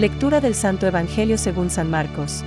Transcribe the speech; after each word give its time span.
Lectura 0.00 0.40
del 0.40 0.54
Santo 0.54 0.86
Evangelio 0.86 1.36
según 1.36 1.68
San 1.68 1.90
Marcos. 1.90 2.42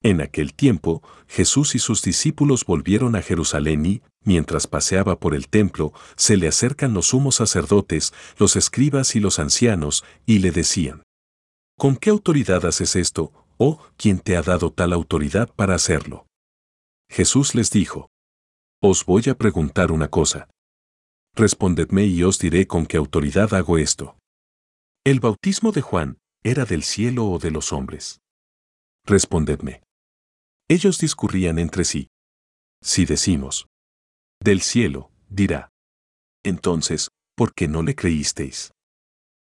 En 0.00 0.20
aquel 0.20 0.54
tiempo, 0.54 1.02
Jesús 1.26 1.74
y 1.74 1.80
sus 1.80 2.00
discípulos 2.00 2.64
volvieron 2.64 3.16
a 3.16 3.22
Jerusalén 3.22 3.84
y, 3.84 4.02
mientras 4.22 4.68
paseaba 4.68 5.18
por 5.18 5.34
el 5.34 5.48
templo, 5.48 5.92
se 6.14 6.36
le 6.36 6.46
acercan 6.46 6.94
los 6.94 7.06
sumos 7.06 7.34
sacerdotes, 7.34 8.14
los 8.38 8.54
escribas 8.54 9.16
y 9.16 9.20
los 9.20 9.40
ancianos, 9.40 10.04
y 10.26 10.38
le 10.38 10.52
decían, 10.52 11.02
¿Con 11.76 11.96
qué 11.96 12.10
autoridad 12.10 12.64
haces 12.64 12.94
esto, 12.94 13.32
o 13.56 13.80
quién 13.96 14.20
te 14.20 14.36
ha 14.36 14.42
dado 14.42 14.70
tal 14.72 14.92
autoridad 14.92 15.48
para 15.56 15.74
hacerlo? 15.74 16.24
Jesús 17.10 17.56
les 17.56 17.72
dijo, 17.72 18.10
Os 18.80 19.04
voy 19.04 19.24
a 19.28 19.34
preguntar 19.34 19.90
una 19.90 20.06
cosa. 20.06 20.48
Respondedme 21.34 22.04
y 22.04 22.22
os 22.22 22.38
diré 22.38 22.68
con 22.68 22.86
qué 22.86 22.96
autoridad 22.96 23.54
hago 23.54 23.76
esto. 23.76 24.14
¿El 25.04 25.18
bautismo 25.18 25.72
de 25.72 25.80
Juan 25.80 26.18
era 26.44 26.64
del 26.64 26.84
cielo 26.84 27.26
o 27.26 27.40
de 27.40 27.50
los 27.50 27.72
hombres? 27.72 28.20
Respondedme. 29.04 29.82
Ellos 30.68 30.98
discurrían 30.98 31.58
entre 31.58 31.84
sí. 31.84 32.08
Si 32.80 33.04
decimos, 33.04 33.66
del 34.40 34.60
cielo, 34.60 35.10
dirá. 35.28 35.70
Entonces, 36.44 37.08
¿por 37.34 37.52
qué 37.52 37.66
no 37.66 37.82
le 37.82 37.96
creísteis? 37.96 38.70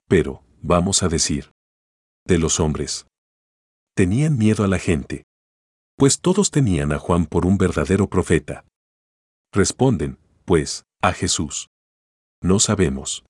Pero, 0.08 0.44
vamos 0.62 1.02
a 1.02 1.08
decir, 1.08 1.50
de 2.24 2.38
los 2.38 2.60
hombres. 2.60 3.08
Tenían 3.96 4.38
miedo 4.38 4.62
a 4.62 4.68
la 4.68 4.78
gente. 4.78 5.24
Pues 5.96 6.20
todos 6.20 6.52
tenían 6.52 6.92
a 6.92 7.00
Juan 7.00 7.26
por 7.26 7.44
un 7.44 7.58
verdadero 7.58 8.08
profeta. 8.08 8.64
Responden, 9.52 10.16
pues, 10.44 10.84
a 11.02 11.12
Jesús. 11.12 11.66
No 12.40 12.60
sabemos. 12.60 13.24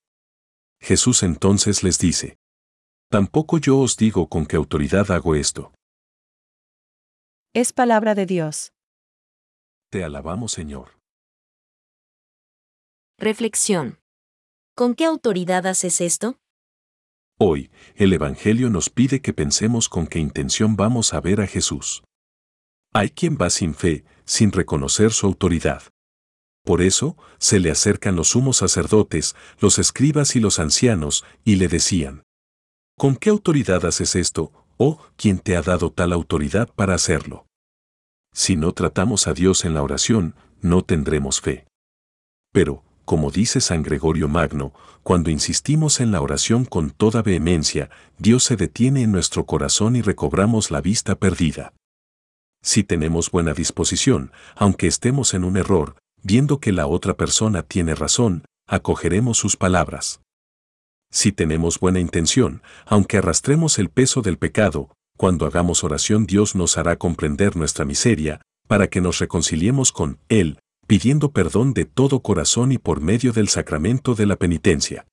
Jesús 0.81 1.23
entonces 1.23 1.83
les 1.83 1.99
dice, 1.99 2.37
Tampoco 3.09 3.57
yo 3.57 3.77
os 3.77 3.97
digo 3.97 4.27
con 4.27 4.45
qué 4.45 4.55
autoridad 4.55 5.11
hago 5.11 5.35
esto. 5.35 5.73
Es 7.53 7.73
palabra 7.73 8.15
de 8.15 8.25
Dios. 8.25 8.73
Te 9.91 10.03
alabamos, 10.03 10.53
Señor. 10.53 10.97
Reflexión. 13.19 13.99
¿Con 14.75 14.95
qué 14.95 15.05
autoridad 15.05 15.67
haces 15.67 15.99
esto? 15.99 16.39
Hoy, 17.37 17.69
el 17.95 18.13
Evangelio 18.13 18.69
nos 18.69 18.89
pide 18.89 19.21
que 19.21 19.33
pensemos 19.33 19.89
con 19.89 20.07
qué 20.07 20.19
intención 20.19 20.75
vamos 20.75 21.13
a 21.13 21.19
ver 21.19 21.41
a 21.41 21.47
Jesús. 21.47 22.03
Hay 22.93 23.09
quien 23.09 23.37
va 23.37 23.49
sin 23.49 23.73
fe, 23.73 24.05
sin 24.25 24.51
reconocer 24.51 25.11
su 25.11 25.27
autoridad. 25.27 25.83
Por 26.63 26.81
eso, 26.81 27.17
se 27.39 27.59
le 27.59 27.71
acercan 27.71 28.15
los 28.15 28.29
sumos 28.29 28.57
sacerdotes, 28.57 29.35
los 29.59 29.79
escribas 29.79 30.35
y 30.35 30.39
los 30.39 30.59
ancianos, 30.59 31.25
y 31.43 31.55
le 31.55 31.67
decían, 31.67 32.23
¿Con 32.97 33.15
qué 33.15 33.29
autoridad 33.31 33.85
haces 33.85 34.15
esto, 34.15 34.51
o 34.77 34.99
quién 35.15 35.39
te 35.39 35.55
ha 35.57 35.61
dado 35.61 35.91
tal 35.91 36.13
autoridad 36.13 36.69
para 36.75 36.93
hacerlo? 36.93 37.47
Si 38.33 38.55
no 38.55 38.73
tratamos 38.73 39.27
a 39.27 39.33
Dios 39.33 39.65
en 39.65 39.73
la 39.73 39.81
oración, 39.81 40.35
no 40.61 40.83
tendremos 40.83 41.41
fe. 41.41 41.65
Pero, 42.53 42.83
como 43.05 43.31
dice 43.31 43.59
San 43.59 43.81
Gregorio 43.83 44.27
Magno, 44.27 44.73
cuando 45.03 45.31
insistimos 45.31 45.99
en 45.99 46.11
la 46.11 46.21
oración 46.21 46.65
con 46.65 46.91
toda 46.91 47.21
vehemencia, 47.21 47.89
Dios 48.19 48.43
se 48.43 48.55
detiene 48.55 49.01
en 49.01 49.11
nuestro 49.11 49.45
corazón 49.45 49.95
y 49.95 50.01
recobramos 50.01 50.69
la 50.71 50.79
vista 50.79 51.15
perdida. 51.15 51.73
Si 52.61 52.83
tenemos 52.83 53.31
buena 53.31 53.53
disposición, 53.53 54.31
aunque 54.55 54.85
estemos 54.87 55.33
en 55.33 55.43
un 55.43 55.57
error, 55.57 55.95
viendo 56.23 56.59
que 56.59 56.71
la 56.71 56.87
otra 56.87 57.15
persona 57.15 57.63
tiene 57.63 57.95
razón, 57.95 58.45
acogeremos 58.67 59.37
sus 59.37 59.57
palabras. 59.57 60.21
Si 61.11 61.31
tenemos 61.31 61.79
buena 61.79 61.99
intención, 61.99 62.61
aunque 62.85 63.17
arrastremos 63.17 63.79
el 63.79 63.89
peso 63.89 64.21
del 64.21 64.37
pecado, 64.37 64.89
cuando 65.17 65.45
hagamos 65.45 65.83
oración 65.83 66.25
Dios 66.25 66.55
nos 66.55 66.77
hará 66.77 66.97
comprender 66.97 67.57
nuestra 67.57 67.85
miseria, 67.85 68.41
para 68.67 68.87
que 68.87 69.01
nos 69.01 69.19
reconciliemos 69.19 69.91
con 69.91 70.19
Él, 70.29 70.59
pidiendo 70.87 71.31
perdón 71.31 71.73
de 71.73 71.85
todo 71.85 72.21
corazón 72.21 72.71
y 72.71 72.77
por 72.77 73.01
medio 73.01 73.33
del 73.33 73.49
sacramento 73.49 74.15
de 74.15 74.25
la 74.25 74.37
penitencia. 74.37 75.05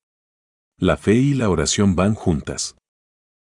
La 0.78 0.96
fe 0.96 1.14
y 1.14 1.34
la 1.34 1.50
oración 1.50 1.96
van 1.96 2.14
juntas. 2.14 2.76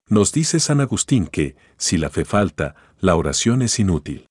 Nos 0.09 0.31
dice 0.31 0.59
San 0.59 0.81
Agustín 0.81 1.27
que, 1.27 1.55
si 1.77 1.97
la 1.97 2.09
fe 2.09 2.25
falta, 2.25 2.75
la 2.99 3.15
oración 3.15 3.61
es 3.61 3.79
inútil. 3.79 4.27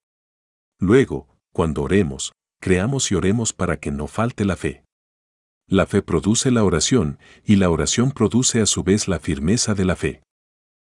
Luego, 0.78 1.28
cuando 1.52 1.82
oremos, 1.82 2.32
creamos 2.60 3.10
y 3.10 3.14
oremos 3.14 3.52
para 3.52 3.78
que 3.78 3.90
no 3.90 4.06
falte 4.06 4.44
la 4.44 4.56
fe. 4.56 4.84
La 5.66 5.86
fe 5.86 6.02
produce 6.02 6.50
la 6.50 6.64
oración, 6.64 7.18
y 7.44 7.56
la 7.56 7.70
oración 7.70 8.10
produce 8.10 8.60
a 8.60 8.66
su 8.66 8.82
vez 8.82 9.08
la 9.08 9.18
firmeza 9.18 9.74
de 9.74 9.84
la 9.84 9.96
fe. 9.96 10.22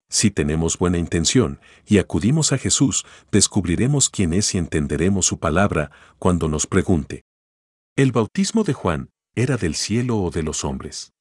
Si 0.10 0.30
tenemos 0.30 0.78
buena 0.78 0.98
intención 0.98 1.62
y 1.86 1.98
acudimos 1.98 2.52
a 2.52 2.58
Jesús, 2.58 3.06
descubriremos 3.32 4.10
quién 4.10 4.34
es 4.34 4.54
y 4.56 4.58
entenderemos 4.58 5.26
su 5.26 5.40
palabra 5.40 5.92
cuando 6.20 6.50
nos 6.50 6.68
pregunte. 6.68 7.24
¿El 7.96 8.12
bautismo 8.12 8.64
de 8.64 8.74
Juan 8.74 9.10
era 9.36 9.56
del 9.56 9.76
cielo 9.76 10.18
o 10.18 10.30
de 10.30 10.44
los 10.44 10.66
hombres? 10.66 11.14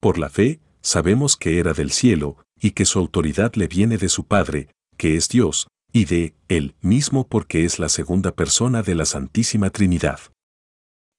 Por 0.00 0.18
la 0.18 0.28
fe, 0.28 0.60
sabemos 0.82 1.36
que 1.36 1.58
era 1.58 1.72
del 1.72 1.90
cielo 1.90 2.36
y 2.60 2.72
que 2.72 2.84
su 2.84 2.98
autoridad 2.98 3.54
le 3.54 3.68
viene 3.68 3.96
de 3.96 4.08
su 4.08 4.24
Padre, 4.24 4.68
que 4.98 5.16
es 5.16 5.28
Dios, 5.28 5.68
y 5.92 6.06
de 6.06 6.34
Él 6.48 6.74
mismo 6.80 7.26
porque 7.26 7.64
es 7.64 7.78
la 7.78 7.88
segunda 7.88 8.32
persona 8.32 8.82
de 8.82 8.94
la 8.94 9.04
Santísima 9.04 9.70
Trinidad. 9.70 10.20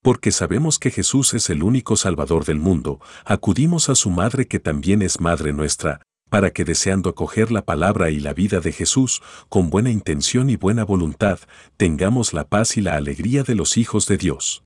Porque 0.02 0.32
sabemos 0.32 0.78
que 0.78 0.90
Jesús 0.90 1.32
es 1.32 1.48
el 1.48 1.62
único 1.62 1.96
Salvador 1.96 2.44
del 2.44 2.58
mundo, 2.58 3.00
acudimos 3.24 3.88
a 3.88 3.94
su 3.94 4.10
Madre 4.10 4.46
que 4.46 4.58
también 4.58 5.00
es 5.00 5.20
Madre 5.20 5.52
nuestra, 5.52 6.02
para 6.28 6.50
que 6.50 6.64
deseando 6.64 7.10
acoger 7.10 7.52
la 7.52 7.64
palabra 7.64 8.10
y 8.10 8.18
la 8.18 8.34
vida 8.34 8.60
de 8.60 8.72
Jesús, 8.72 9.22
con 9.48 9.70
buena 9.70 9.90
intención 9.90 10.50
y 10.50 10.56
buena 10.56 10.84
voluntad, 10.84 11.38
tengamos 11.76 12.32
la 12.32 12.48
paz 12.48 12.76
y 12.76 12.80
la 12.80 12.96
alegría 12.96 13.44
de 13.44 13.54
los 13.54 13.76
hijos 13.76 14.06
de 14.08 14.16
Dios. 14.16 14.64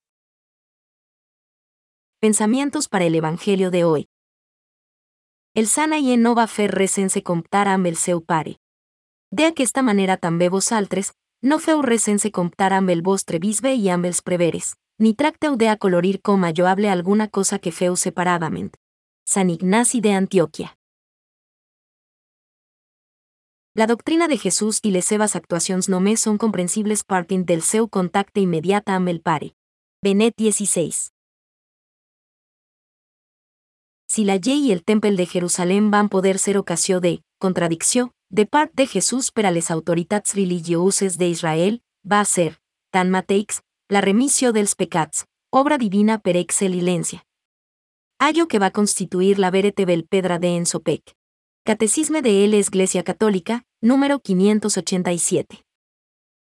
Pensamientos 2.20 2.88
para 2.88 3.04
el 3.04 3.14
Evangelio 3.14 3.70
de 3.70 3.84
hoy. 3.84 4.08
El 5.54 5.66
sana 5.66 5.98
y 5.98 6.16
no 6.16 6.34
va 6.34 6.46
fer 6.46 6.70
recense 6.70 7.22
comptar 7.22 7.69
amb 7.69 7.86
el 7.86 7.96
seu 7.96 8.20
pare. 8.22 8.58
De 9.30 9.44
aquesta 9.44 9.82
manera 9.82 10.16
també 10.16 10.48
vosaltres, 10.48 11.12
no 11.42 11.58
feu 11.58 11.82
recense 11.82 12.30
comptar 12.32 12.72
amb 12.72 12.88
el 12.90 13.02
vostre 13.02 13.38
bisbe 13.38 13.74
i 13.74 13.90
amb 13.90 14.06
preveres, 14.24 14.74
ni 14.98 15.14
tracteu 15.14 15.56
de 15.56 15.68
acolorir 15.68 16.20
com 16.22 16.44
a 16.44 16.50
lloable 16.50 16.88
alguna 16.88 17.28
cosa 17.28 17.58
que 17.58 17.70
feu 17.70 17.96
separadament. 17.96 18.72
San 19.26 19.50
Ignasi 19.50 20.00
de 20.00 20.12
Antioquia. 20.12 20.74
La 23.74 23.86
doctrina 23.86 24.26
de 24.26 24.38
Jesús 24.38 24.80
i 24.82 24.90
les 24.90 25.04
seves 25.04 25.36
actuacions 25.36 25.88
només 25.88 26.20
són 26.20 26.38
comprensibles 26.38 27.04
partint 27.04 27.44
del 27.44 27.62
seu 27.62 27.86
contacte 27.86 28.40
immediat 28.40 28.88
amb 28.88 29.08
el 29.08 29.20
Pare. 29.20 29.52
Benet 30.02 30.34
16. 30.38 31.12
Si 34.10 34.24
la 34.24 34.38
llei 34.38 34.66
i 34.66 34.72
el 34.72 34.82
temple 34.82 35.14
de 35.14 35.26
Jerusalem 35.26 35.90
van 35.90 36.08
poder 36.08 36.38
ser 36.38 36.56
ocasió 36.56 36.98
de 36.98 37.20
contradicció 37.38 38.10
de 38.30 38.44
part 38.46 38.72
de 38.74 38.86
Jesús 38.86 39.30
per 39.32 39.46
a 39.46 39.50
les 39.50 39.70
autoritats 39.70 40.34
religioses 40.36 41.16
d'Israel, 41.18 41.80
va 42.04 42.24
ser, 42.24 42.58
tanmateix, 42.92 43.62
la 43.88 44.02
remissió 44.04 44.52
dels 44.52 44.74
pecats, 44.76 45.24
obra 45.50 45.78
divina 45.78 46.18
per 46.18 46.36
excel·lència. 46.36 47.22
Allo 48.18 48.48
que 48.48 48.58
va 48.58 48.70
constituir 48.70 49.38
la 49.38 49.50
veritable 49.50 50.02
pedra 50.02 50.38
de 50.38 50.56
Ensopec. 50.56 51.14
Catecisme 51.64 52.20
de 52.20 52.46
la 52.48 52.56
Iglesia 52.56 53.02
Católica, 53.04 53.62
número 53.80 54.19
587. 54.19 55.68